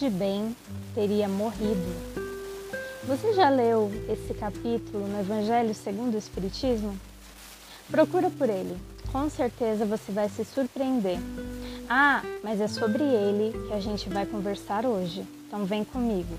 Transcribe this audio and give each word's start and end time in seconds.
de 0.00 0.08
bem 0.08 0.56
teria 0.94 1.28
morrido. 1.28 1.76
Você 3.06 3.34
já 3.34 3.50
leu 3.50 3.90
esse 4.08 4.32
capítulo 4.32 5.06
no 5.06 5.20
Evangelho 5.20 5.74
segundo 5.74 6.14
o 6.14 6.18
Espiritismo? 6.18 6.98
Procura 7.90 8.30
por 8.30 8.48
ele, 8.48 8.78
com 9.12 9.28
certeza 9.28 9.84
você 9.84 10.10
vai 10.10 10.30
se 10.30 10.42
surpreender. 10.42 11.18
Ah, 11.86 12.22
mas 12.42 12.62
é 12.62 12.68
sobre 12.68 13.02
ele 13.02 13.52
que 13.68 13.74
a 13.74 13.80
gente 13.80 14.08
vai 14.08 14.24
conversar 14.24 14.86
hoje, 14.86 15.22
então 15.46 15.66
vem 15.66 15.84
comigo. 15.84 16.34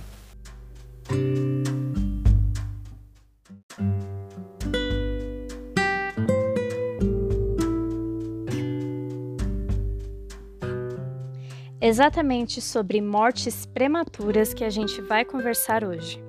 Exatamente 11.84 12.62
sobre 12.62 13.02
mortes 13.02 13.66
prematuras 13.66 14.54
que 14.54 14.64
a 14.64 14.70
gente 14.70 15.02
vai 15.02 15.26
conversar 15.26 15.84
hoje. 15.84 16.24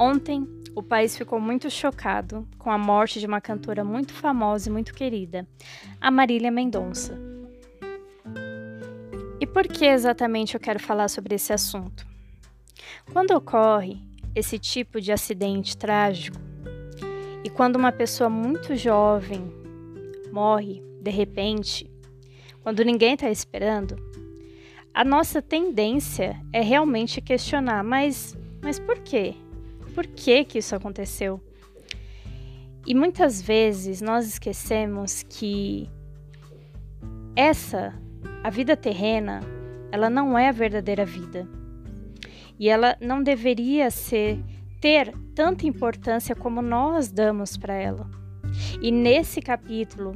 Ontem, 0.00 0.48
o 0.74 0.82
país 0.82 1.16
ficou 1.16 1.38
muito 1.38 1.70
chocado 1.70 2.44
com 2.58 2.72
a 2.72 2.76
morte 2.76 3.20
de 3.20 3.26
uma 3.26 3.40
cantora 3.40 3.84
muito 3.84 4.12
famosa 4.12 4.68
e 4.68 4.72
muito 4.72 4.92
querida, 4.92 5.46
a 6.00 6.10
Marília 6.10 6.50
Mendonça. 6.50 7.16
E 9.40 9.46
por 9.46 9.68
que 9.68 9.84
exatamente 9.84 10.54
eu 10.54 10.60
quero 10.60 10.80
falar 10.80 11.06
sobre 11.06 11.36
esse 11.36 11.52
assunto? 11.52 12.04
Quando 13.12 13.30
ocorre 13.30 14.02
esse 14.34 14.58
tipo 14.58 15.00
de 15.00 15.12
acidente 15.12 15.76
trágico 15.76 16.36
e 17.44 17.48
quando 17.48 17.76
uma 17.76 17.92
pessoa 17.92 18.28
muito 18.28 18.74
jovem 18.74 19.52
morre 20.32 20.82
de 21.00 21.12
repente, 21.12 21.88
quando 22.60 22.82
ninguém 22.82 23.14
está 23.14 23.30
esperando, 23.30 23.94
a 24.94 25.04
nossa 25.04 25.42
tendência 25.42 26.40
é 26.52 26.60
realmente 26.60 27.20
questionar, 27.20 27.82
mas, 27.82 28.38
mas 28.62 28.78
por 28.78 29.00
quê? 29.00 29.34
Por 29.92 30.06
que 30.06 30.44
que 30.44 30.58
isso 30.58 30.76
aconteceu? 30.76 31.40
E 32.86 32.94
muitas 32.94 33.42
vezes 33.42 34.00
nós 34.00 34.24
esquecemos 34.28 35.24
que 35.24 35.90
essa, 37.34 37.92
a 38.44 38.50
vida 38.50 38.76
terrena, 38.76 39.40
ela 39.90 40.08
não 40.08 40.38
é 40.38 40.48
a 40.48 40.52
verdadeira 40.52 41.04
vida. 41.04 41.48
E 42.56 42.68
ela 42.68 42.96
não 43.00 43.20
deveria 43.20 43.90
ser 43.90 44.38
ter 44.80 45.12
tanta 45.34 45.66
importância 45.66 46.36
como 46.36 46.62
nós 46.62 47.10
damos 47.10 47.56
para 47.56 47.74
ela. 47.74 48.08
E 48.80 48.92
nesse 48.92 49.42
capítulo 49.42 50.14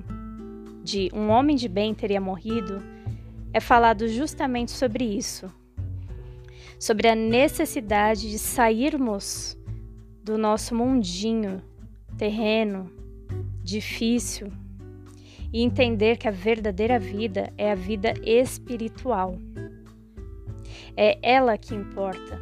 de 0.85 1.11
Um 1.13 1.31
Homem 1.31 1.57
de 1.57 1.69
Bem 1.69 1.93
Teria 1.95 2.21
Morrido, 2.21 2.81
é 3.53 3.61
falado 3.61 4.09
justamente 4.09 4.71
sobre 4.71 5.05
isso. 5.05 5.53
Sobre 6.79 7.09
a 7.09 7.15
necessidade 7.15 8.31
de 8.31 8.39
sairmos 8.39 9.59
do 10.23 10.39
nosso 10.39 10.75
mundinho 10.75 11.63
terreno, 12.17 12.91
difícil, 13.63 14.53
e 15.53 15.63
entender 15.63 16.19
que 16.19 16.29
a 16.29 16.33
verdadeira 16.33 16.99
vida 16.99 17.53
é 17.57 17.73
a 17.73 17.75
vida 17.75 18.13
espiritual. 18.23 19.39
É 20.97 21.19
ela 21.23 21.57
que 21.57 21.75
importa. 21.75 22.41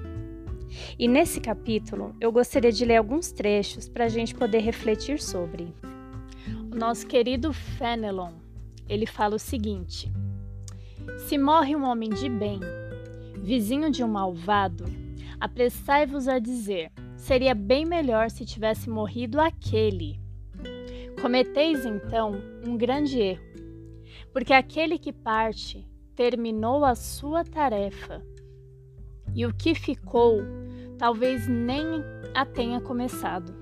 E 0.98 1.06
nesse 1.06 1.40
capítulo 1.40 2.14
eu 2.20 2.32
gostaria 2.32 2.72
de 2.72 2.84
ler 2.84 2.96
alguns 2.96 3.30
trechos 3.30 3.88
para 3.88 4.06
a 4.06 4.08
gente 4.08 4.34
poder 4.34 4.60
refletir 4.60 5.20
sobre. 5.20 5.72
O 6.70 6.74
nosso 6.74 7.06
querido 7.06 7.52
Fenelon, 7.52 8.32
ele 8.88 9.06
fala 9.06 9.36
o 9.36 9.38
seguinte: 9.38 10.10
Se 11.28 11.38
morre 11.38 11.74
um 11.74 11.84
homem 11.84 12.10
de 12.10 12.28
bem, 12.28 12.60
vizinho 13.42 13.90
de 13.90 14.05
um 14.05 14.08
malvado, 14.08 14.84
apressai-vos 15.40 16.28
a 16.28 16.39
dizer: 16.39 16.92
seria 17.17 17.55
bem 17.55 17.84
melhor 17.84 18.30
se 18.30 18.44
tivesse 18.44 18.90
morrido 18.90 19.40
aquele. 19.40 20.20
Cometeis 21.20 21.84
então 21.86 22.34
um 22.64 22.77
grande 22.77 23.18
erro, 23.18 23.45
porque 24.33 24.52
aquele 24.52 24.98
que 24.98 25.12
parte 25.12 25.89
terminou 26.14 26.84
a 26.84 26.95
sua 26.95 27.45
tarefa, 27.45 28.22
e 29.34 29.46
o 29.46 29.55
que 29.55 29.74
ficou 29.74 30.40
talvez 30.98 31.48
nem 31.48 31.84
a 32.34 32.45
tenha 32.45 32.80
começado. 32.80 33.55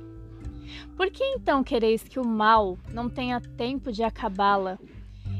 Por 0.96 1.10
que 1.10 1.22
então 1.24 1.62
quereis 1.62 2.02
que 2.02 2.18
o 2.18 2.26
mal 2.26 2.78
não 2.92 3.08
tenha 3.08 3.40
tempo 3.40 3.92
de 3.92 4.02
acabá-la 4.02 4.78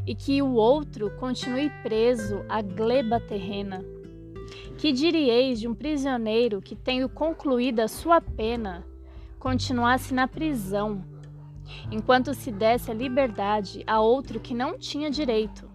e 0.07 0.15
que 0.15 0.43
o 0.43 0.55
outro 0.55 1.11
continue 1.19 1.71
preso 1.83 2.45
à 2.49 2.61
gleba 2.61 3.19
terrena? 3.21 3.85
Que 4.79 4.93
dirieis 4.93 5.61
de 5.61 5.69
um 5.69 5.75
prisioneiro 5.75 6.61
que, 6.61 6.77
tendo 6.77 7.09
concluído 7.09 7.81
a 7.81 7.89
sua 7.89 8.21
pena, 8.21 8.85
continuasse 9.39 10.13
na 10.13 10.27
prisão, 10.27 11.05
enquanto 11.91 12.35
se 12.35 12.51
desse 12.51 12.91
a 12.91 12.95
liberdade 12.95 13.83
a 13.87 14.01
outro 14.01 14.41
que 14.41 14.55
não 14.55 14.79
tinha 14.79 15.11
direito? 15.11 15.75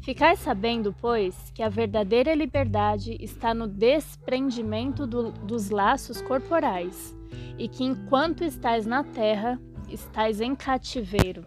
Ficai 0.00 0.36
sabendo, 0.36 0.94
pois, 1.00 1.50
que 1.54 1.62
a 1.62 1.68
verdadeira 1.68 2.34
liberdade 2.34 3.16
está 3.20 3.52
no 3.52 3.66
desprendimento 3.66 5.06
do, 5.06 5.30
dos 5.30 5.70
laços 5.70 6.20
corporais, 6.22 7.16
e 7.58 7.68
que 7.68 7.84
enquanto 7.84 8.42
estais 8.42 8.86
na 8.86 9.04
terra, 9.04 9.60
estais 9.88 10.40
em 10.40 10.54
cativeiro. 10.54 11.44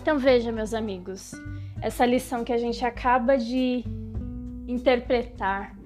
Então 0.00 0.18
veja, 0.18 0.52
meus 0.52 0.72
amigos, 0.72 1.32
essa 1.80 2.06
lição 2.06 2.44
que 2.44 2.52
a 2.52 2.58
gente 2.58 2.84
acaba 2.84 3.36
de 3.36 3.84
interpretar 4.68 5.76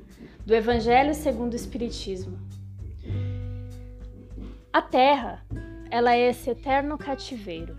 do 0.44 0.54
Evangelho 0.54 1.14
segundo 1.14 1.52
o 1.52 1.56
Espiritismo. 1.56 2.38
A 4.72 4.80
Terra, 4.80 5.44
ela 5.90 6.14
é 6.14 6.30
esse 6.30 6.50
eterno 6.50 6.96
cativeiro. 6.96 7.76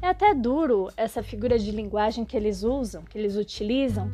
É 0.00 0.08
até 0.08 0.34
duro 0.34 0.90
essa 0.96 1.22
figura 1.22 1.58
de 1.58 1.70
linguagem 1.72 2.24
que 2.24 2.36
eles 2.36 2.62
usam, 2.62 3.02
que 3.02 3.18
eles 3.18 3.36
utilizam, 3.36 4.10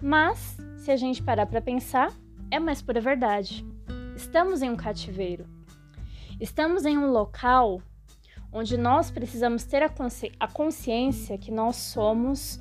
mas 0.00 0.56
se 0.76 0.92
a 0.92 0.96
gente 0.96 1.22
parar 1.22 1.46
para 1.46 1.60
pensar, 1.60 2.12
é 2.50 2.58
mais 2.58 2.80
pura 2.80 3.00
verdade. 3.00 3.66
Estamos 4.14 4.62
em 4.62 4.70
um 4.70 4.76
cativeiro. 4.76 5.46
Estamos 6.40 6.84
em 6.84 6.96
um 6.96 7.10
local 7.10 7.82
onde 8.52 8.76
nós 8.76 9.10
precisamos 9.10 9.64
ter 9.64 9.82
a, 9.82 9.88
consci 9.88 10.32
a 10.38 10.48
consciência 10.48 11.36
que 11.38 11.50
nós 11.50 11.76
somos 11.76 12.60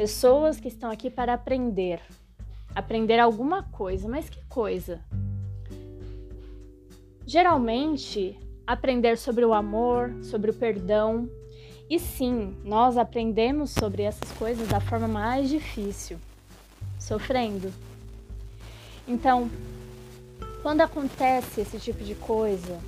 Pessoas 0.00 0.58
que 0.58 0.68
estão 0.68 0.90
aqui 0.90 1.10
para 1.10 1.34
aprender. 1.34 2.00
Aprender 2.74 3.18
alguma 3.18 3.64
coisa, 3.64 4.08
mas 4.08 4.30
que 4.30 4.42
coisa? 4.46 4.98
Geralmente, 7.26 8.34
aprender 8.66 9.18
sobre 9.18 9.44
o 9.44 9.52
amor, 9.52 10.10
sobre 10.22 10.52
o 10.52 10.54
perdão. 10.54 11.28
E 11.90 11.98
sim, 11.98 12.56
nós 12.64 12.96
aprendemos 12.96 13.72
sobre 13.72 14.02
essas 14.02 14.32
coisas 14.32 14.68
da 14.68 14.80
forma 14.80 15.06
mais 15.06 15.50
difícil, 15.50 16.16
sofrendo. 16.98 17.70
Então, 19.06 19.50
quando 20.62 20.80
acontece 20.80 21.60
esse 21.60 21.78
tipo 21.78 22.02
de 22.02 22.14
coisa, 22.14 22.80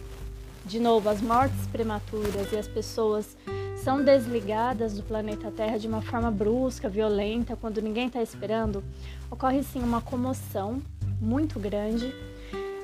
de 0.64 0.78
novo, 0.78 1.08
as 1.08 1.20
mortes 1.20 1.66
prematuras 1.66 2.52
e 2.52 2.56
as 2.56 2.68
pessoas 2.68 3.36
são 3.82 4.02
desligadas 4.02 4.94
do 4.94 5.02
planeta 5.02 5.50
Terra 5.50 5.76
de 5.76 5.88
uma 5.88 6.00
forma 6.00 6.30
brusca, 6.30 6.88
violenta, 6.88 7.56
quando 7.56 7.82
ninguém 7.82 8.06
está 8.06 8.22
esperando, 8.22 8.82
ocorre 9.28 9.62
sim 9.64 9.80
uma 9.80 10.00
comoção 10.00 10.80
muito 11.20 11.58
grande, 11.58 12.14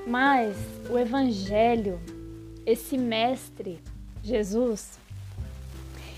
mas 0.07 0.57
o 0.91 0.99
Evangelho, 0.99 2.01
esse 2.67 2.99
Mestre, 2.99 3.81
Jesus, 4.23 4.99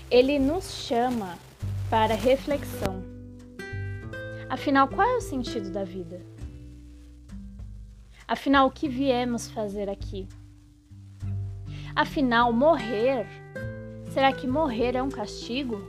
ele 0.09 0.39
nos 0.39 0.71
chama 0.71 1.37
para 1.89 2.15
reflexão. 2.15 3.03
Afinal, 4.49 4.87
qual 4.87 5.07
é 5.07 5.17
o 5.17 5.21
sentido 5.21 5.69
da 5.69 5.83
vida? 5.83 6.21
Afinal, 8.27 8.67
o 8.67 8.71
que 8.71 8.89
viemos 8.89 9.49
fazer 9.49 9.89
aqui? 9.89 10.27
Afinal, 11.95 12.51
morrer 12.53 13.27
Será 14.11 14.33
que 14.33 14.45
morrer 14.45 14.97
é 14.97 15.01
um 15.01 15.09
castigo? 15.09 15.81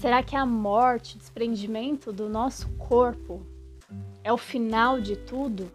Será 0.00 0.22
que 0.22 0.34
a 0.34 0.46
morte, 0.46 1.16
o 1.16 1.18
desprendimento 1.18 2.10
do 2.10 2.26
nosso 2.26 2.70
corpo 2.78 3.46
é 4.24 4.32
o 4.32 4.38
final 4.38 4.98
de 4.98 5.14
tudo? 5.16 5.70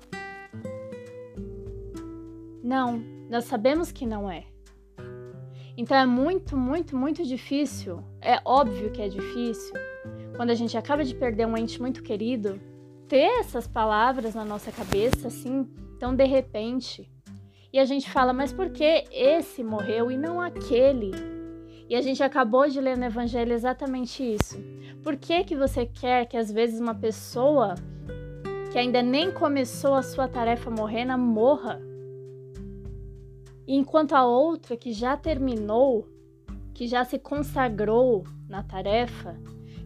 Não, 2.64 2.98
nós 3.30 3.46
sabemos 3.46 3.92
que 3.92 4.04
não 4.04 4.30
é. 4.30 4.46
Então 5.78 5.96
é 5.96 6.08
muito, 6.08 6.58
muito, 6.58 6.98
muito 6.98 7.24
difícil. 7.24 8.04
É 8.20 8.42
óbvio 8.44 8.92
que 8.92 9.04
é 9.04 9.08
difícil 9.08 9.75
quando 10.36 10.50
a 10.50 10.56
gente 10.56 10.75
acaba 10.75 11.04
de 11.04 11.13
perder 11.13 11.46
um 11.46 11.56
ente 11.56 11.80
muito 11.80 12.02
querido, 12.02 12.60
ter 13.08 13.40
essas 13.40 13.68
palavras 13.68 14.34
na 14.34 14.44
nossa 14.44 14.72
cabeça 14.72 15.28
assim, 15.28 15.66
tão 16.00 16.16
de 16.16 16.25
repente. 16.25 17.08
E 17.72 17.80
a 17.80 17.86
gente 17.86 18.10
fala, 18.10 18.34
mas 18.34 18.54
por 18.54 18.69
que 18.69 19.06
esse 19.12 19.64
morreu 19.64 20.10
e 20.10 20.18
não 20.18 20.40
aquele? 20.42 21.12
E 21.90 21.96
a 21.96 22.02
gente 22.02 22.24
acabou 22.24 22.68
de 22.68 22.80
ler 22.80 22.98
no 22.98 23.06
Evangelho 23.06 23.54
exatamente 23.54 24.24
isso. 24.24 24.58
Por 25.04 25.16
que, 25.16 25.44
que 25.44 25.56
você 25.56 25.86
quer 25.86 26.25
que 26.25 26.38
às 26.38 26.52
vezes 26.52 26.80
uma 26.80 26.96
pessoa 26.96 27.75
que 28.78 28.78
ainda 28.78 29.02
nem 29.02 29.31
começou 29.31 29.96
a 29.96 30.04
sua 30.04 30.28
tarefa 30.28 30.69
morrena 30.69 31.18
morra. 31.18 31.81
Enquanto 33.68 34.13
a 34.13 34.25
outra 34.25 34.78
que 34.78 34.92
já 34.92 35.18
terminou, 35.18 36.08
que 36.74 36.88
já 36.88 37.04
se 37.04 37.18
consagrou 37.18 38.24
na 38.48 38.63
tarefa, 38.63 39.36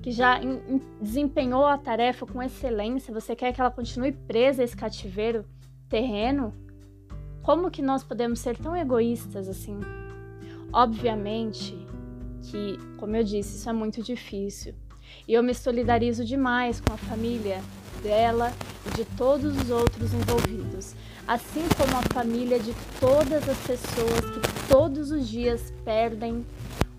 que 0.01 0.12
já 0.12 0.39
desempenhou 1.00 1.66
a 1.66 1.77
tarefa 1.77 2.25
com 2.25 2.42
excelência, 2.42 3.13
você 3.13 3.36
quer 3.36 3.54
que 3.54 3.62
ela 3.62 3.72
continue 3.72 4.12
presa 4.12 4.62
a 4.62 4.66
esse 4.66 4.75
cativeiro 4.75 5.45
terreno? 5.88 6.54
Como 7.43 7.71
que 7.71 7.81
nós 7.81 8.03
podemos 8.03 8.39
ser 8.39 8.55
tão 8.57 8.75
egoístas 8.75 9.49
assim? 9.49 9.79
Obviamente 10.71 11.75
que, 12.43 12.77
como 12.97 13.15
eu 13.15 13.23
disse, 13.23 13.57
isso 13.57 13.69
é 13.69 13.73
muito 13.73 14.03
difícil. 14.03 14.75
E 15.27 15.33
eu 15.33 15.41
me 15.41 15.53
solidarizo 15.53 16.23
demais 16.23 16.79
com 16.79 16.93
a 16.93 16.97
família 16.97 17.61
dela 18.03 18.53
e 18.85 18.95
de 18.95 19.05
todos 19.17 19.55
os 19.57 19.69
outros 19.69 20.13
envolvidos, 20.13 20.95
assim 21.27 21.63
como 21.77 21.97
a 21.97 22.13
família 22.13 22.59
de 22.59 22.73
todas 22.99 23.47
as 23.49 23.57
pessoas 23.59 24.19
que 24.19 24.67
todos 24.67 25.11
os 25.11 25.27
dias 25.27 25.73
perdem 25.83 26.45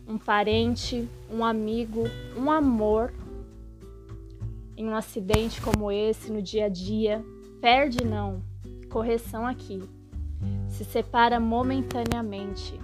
um 0.06 0.18
parente, 0.18 1.08
um 1.30 1.44
amigo, 1.44 2.04
um 2.36 2.50
amor 2.50 3.12
em 4.76 4.88
um 4.88 4.96
acidente 4.96 5.60
como 5.62 5.90
esse 5.90 6.30
no 6.30 6.42
dia 6.42 6.66
a 6.66 6.68
dia. 6.68 7.24
Perde 7.60 8.04
não, 8.04 8.42
correção 8.90 9.46
aqui. 9.46 9.82
Se 10.72 10.84
separa 10.84 11.38
momentaneamente 11.38 12.80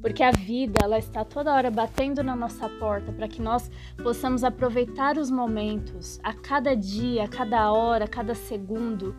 porque 0.00 0.22
a 0.22 0.30
vida 0.30 0.78
ela 0.82 0.98
está 0.98 1.24
toda 1.24 1.52
hora 1.52 1.70
batendo 1.70 2.22
na 2.22 2.36
nossa 2.36 2.68
porta 2.68 3.12
para 3.12 3.28
que 3.28 3.42
nós 3.42 3.70
possamos 4.02 4.44
aproveitar 4.44 5.18
os 5.18 5.30
momentos, 5.30 6.20
a 6.22 6.32
cada 6.32 6.74
dia, 6.74 7.24
a 7.24 7.28
cada 7.28 7.72
hora, 7.72 8.04
a 8.04 8.08
cada 8.08 8.34
segundo. 8.34 9.14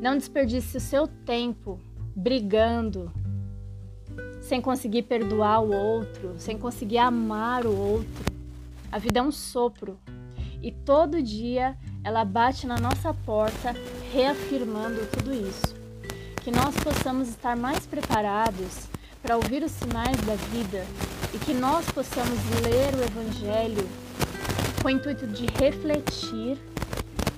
Não 0.00 0.16
desperdice 0.16 0.76
o 0.76 0.80
seu 0.80 1.06
tempo 1.06 1.78
brigando, 2.14 3.12
sem 4.40 4.60
conseguir 4.60 5.02
perdoar 5.02 5.62
o 5.62 5.74
outro, 5.74 6.34
sem 6.38 6.58
conseguir 6.58 6.98
amar 6.98 7.66
o 7.66 7.76
outro. 7.76 8.24
A 8.90 8.98
vida 8.98 9.20
é 9.20 9.22
um 9.22 9.32
sopro 9.32 9.98
e 10.62 10.72
todo 10.72 11.22
dia 11.22 11.76
ela 12.02 12.24
bate 12.24 12.66
na 12.66 12.78
nossa 12.78 13.12
porta, 13.12 13.74
reafirmando 14.12 15.06
tudo 15.10 15.34
isso. 15.34 15.75
Que 16.46 16.52
nós 16.52 16.76
possamos 16.76 17.28
estar 17.28 17.56
mais 17.56 17.86
preparados 17.86 18.86
para 19.20 19.34
ouvir 19.34 19.64
os 19.64 19.72
sinais 19.72 20.16
da 20.18 20.36
vida 20.36 20.86
e 21.34 21.38
que 21.38 21.52
nós 21.52 21.90
possamos 21.90 22.38
ler 22.62 22.94
o 22.94 23.02
Evangelho 23.02 23.84
com 24.80 24.86
o 24.86 24.90
intuito 24.92 25.26
de 25.26 25.46
refletir 25.60 26.56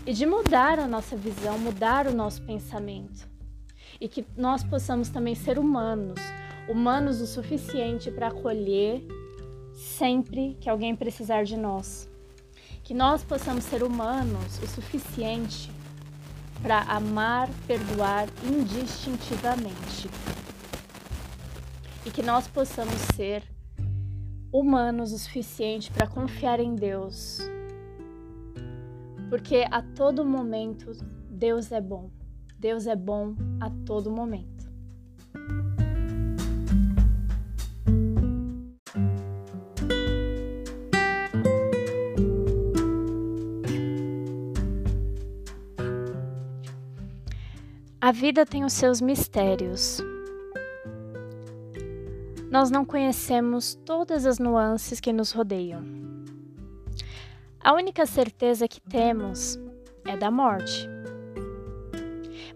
e 0.05 0.13
de 0.13 0.27
mudar 0.27 0.79
a 0.79 0.87
nossa 0.87 1.17
visão, 1.17 1.59
mudar 1.59 2.07
o 2.07 2.13
nosso 2.13 2.43
pensamento. 2.43 3.27
E 3.99 4.09
que 4.09 4.27
nós 4.37 4.63
possamos 4.63 5.09
também 5.09 5.35
ser 5.35 5.59
humanos, 5.59 6.21
humanos 6.69 7.23
o 7.23 7.27
suficiente 7.27 8.11
para 8.11 8.29
acolher 8.29 9.03
sempre 9.73 10.55
que 10.61 10.69
alguém 10.69 10.95
precisar 10.95 11.45
de 11.45 11.57
nós. 11.57 12.11
Que 12.85 12.93
nós 12.93 13.25
possamos 13.25 13.65
ser 13.65 13.83
humanos 13.83 14.63
o 14.63 14.67
suficiente 14.67 15.71
para 16.63 16.83
amar, 16.83 17.49
perdoar 17.67 18.29
indistintivamente 18.45 20.09
e 22.05 22.11
que 22.11 22.23
nós 22.23 22.49
possamos 22.49 22.95
ser 23.15 23.43
humanos 24.53 25.13
o 25.13 25.19
suficiente 25.19 25.91
para 25.91 26.07
confiar 26.07 26.59
em 26.61 26.75
Deus. 26.75 27.39
Porque 29.29 29.67
a 29.71 29.83
todo 29.83 30.25
momento 30.25 30.93
Deus 31.29 31.71
é 31.71 31.81
bom. 31.81 32.11
Deus 32.59 32.87
é 32.87 32.97
bom 32.97 33.37
a 33.61 33.71
todo 33.85 34.11
momento. 34.11 34.58
A 48.01 48.13
vida 48.13 48.47
tem 48.47 48.65
os 48.65 48.75
seus 48.75 49.01
mistérios, 49.01 50.01
nós 52.49 52.71
não 52.71 52.85
conhecemos 52.85 53.75
todas 53.75 54.25
as 54.25 54.39
nuances 54.39 55.01
que 55.01 55.13
nos 55.13 55.33
rodeiam. 55.33 55.85
A 57.59 57.75
única 57.75 58.07
certeza 58.07 58.69
que 58.69 58.81
temos 58.81 59.59
é 60.05 60.17
da 60.17 60.31
morte. 60.31 60.89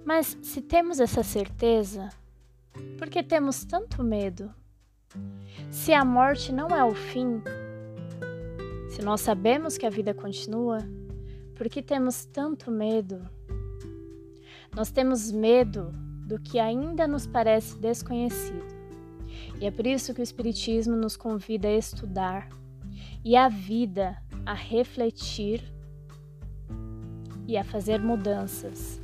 Mas 0.04 0.38
se 0.42 0.62
temos 0.62 1.00
essa 1.00 1.24
certeza, 1.24 2.08
por 2.96 3.10
que 3.10 3.20
temos 3.20 3.64
tanto 3.64 4.00
medo? 4.02 4.48
Se 5.72 5.92
a 5.92 6.04
morte 6.04 6.52
não 6.52 6.68
é 6.68 6.84
o 6.84 6.94
fim, 6.94 7.42
se 8.88 9.02
nós 9.02 9.20
sabemos 9.20 9.76
que 9.76 9.86
a 9.86 9.90
vida 9.90 10.14
continua, 10.14 10.78
por 11.56 11.68
que 11.68 11.82
temos 11.82 12.26
tanto 12.26 12.70
medo? 12.70 13.28
Nós 14.74 14.90
temos 14.90 15.30
medo 15.30 15.92
do 16.26 16.38
que 16.38 16.58
ainda 16.58 17.06
nos 17.06 17.26
parece 17.26 17.78
desconhecido. 17.78 18.64
E 19.60 19.66
é 19.66 19.70
por 19.70 19.86
isso 19.86 20.14
que 20.14 20.20
o 20.20 20.22
Espiritismo 20.22 20.96
nos 20.96 21.16
convida 21.16 21.68
a 21.68 21.76
estudar 21.76 22.48
e 23.24 23.36
a 23.36 23.48
vida 23.48 24.16
a 24.46 24.54
refletir 24.54 25.62
e 27.46 27.56
a 27.56 27.62
fazer 27.62 28.00
mudanças. 28.00 29.00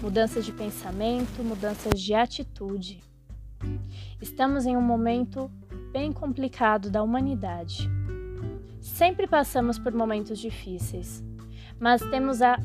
Mudanças 0.00 0.46
de 0.46 0.52
pensamento, 0.52 1.44
mudanças 1.44 2.00
de 2.00 2.14
atitude. 2.14 3.02
Estamos 4.22 4.64
em 4.64 4.74
um 4.74 4.82
momento 4.82 5.50
bem 5.92 6.12
complicado 6.12 6.90
da 6.90 7.02
humanidade. 7.02 7.90
Sempre 8.80 9.26
passamos 9.26 9.78
por 9.78 9.92
momentos 9.92 10.38
difíceis, 10.38 11.22
mas 11.78 12.00
temos 12.00 12.40
a, 12.40 12.58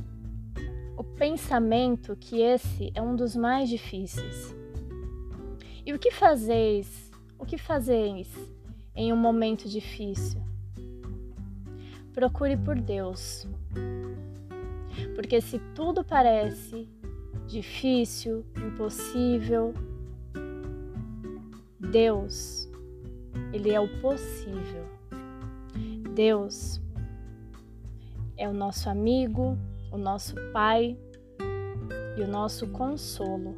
o 0.97 1.03
pensamento 1.03 2.15
que 2.15 2.41
esse 2.41 2.91
é 2.93 3.01
um 3.01 3.15
dos 3.15 3.35
mais 3.35 3.69
difíceis. 3.69 4.55
E 5.85 5.93
o 5.93 5.99
que 5.99 6.11
fazeis? 6.11 7.11
O 7.37 7.45
que 7.45 7.57
fazeis 7.57 8.33
em 8.95 9.11
um 9.11 9.17
momento 9.17 9.67
difícil? 9.67 10.41
Procure 12.13 12.57
por 12.57 12.79
Deus. 12.79 13.47
Porque 15.15 15.41
se 15.41 15.59
tudo 15.73 16.03
parece 16.03 16.87
difícil, 17.45 18.45
impossível, 18.57 19.73
Deus, 21.91 22.69
Ele 23.53 23.71
é 23.71 23.79
o 23.79 24.01
possível. 24.01 24.85
Deus 26.13 26.81
é 28.37 28.47
o 28.47 28.53
nosso 28.53 28.89
amigo, 28.89 29.57
o 29.95 29.97
nosso 29.97 30.35
Pai 30.51 30.97
e 32.17 32.21
o 32.21 32.27
nosso 32.27 32.67
consolo. 32.67 33.55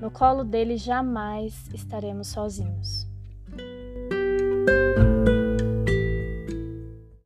No 0.00 0.10
colo 0.10 0.44
dele 0.44 0.76
jamais 0.76 1.68
estaremos 1.74 2.28
sozinhos. 2.28 3.06